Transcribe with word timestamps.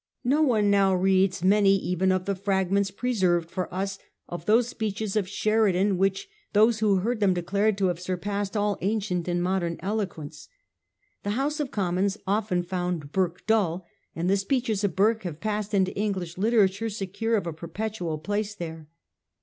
Ho 0.27 0.41
one 0.41 0.71
now 0.71 0.95
reads 0.95 1.43
many 1.43 1.75
even 1.77 2.11
of 2.11 2.25
the 2.25 2.33
fragments 2.33 2.89
pre 2.89 3.13
served 3.13 3.51
for 3.51 3.71
us 3.71 3.99
of 4.27 4.47
those 4.47 4.67
speeches 4.67 5.15
of 5.15 5.29
Sheridan 5.29 5.95
which 5.99 6.27
those 6.53 6.79
who 6.79 6.95
heard 6.95 7.19
them 7.19 7.35
declared 7.35 7.77
to 7.77 7.85
have 7.85 7.99
surpassed 7.99 8.57
all 8.57 8.79
ancient 8.81 9.27
and 9.27 9.43
modem 9.43 9.77
eloquence. 9.79 10.49
The 11.21 11.37
House 11.37 11.59
of 11.59 11.69
Com 11.69 11.97
mons 11.97 12.17
often 12.25 12.63
found 12.63 13.11
Burke 13.11 13.45
dull, 13.45 13.85
and 14.15 14.27
the 14.27 14.37
speeches 14.37 14.83
of 14.83 14.95
Burke 14.95 15.21
have 15.21 15.39
passed 15.39 15.71
into 15.71 15.95
English 15.95 16.35
literature 16.35 16.89
secure 16.89 17.37
of 17.37 17.45
a 17.45 17.53
perpetual 17.53 18.17
place 18.17 18.55
there. 18.55 18.87